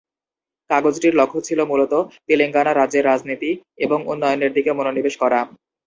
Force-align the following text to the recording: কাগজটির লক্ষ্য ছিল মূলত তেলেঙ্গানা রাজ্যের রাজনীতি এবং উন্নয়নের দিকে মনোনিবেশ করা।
কাগজটির 0.69 1.13
লক্ষ্য 1.15 1.39
ছিল 1.47 1.59
মূলত 1.63 1.93
তেলেঙ্গানা 2.27 2.71
রাজ্যের 2.73 3.07
রাজনীতি 3.09 3.51
এবং 3.77 3.99
উন্নয়নের 4.07 4.51
দিকে 4.53 4.71
মনোনিবেশ 4.73 5.15
করা। 5.17 5.39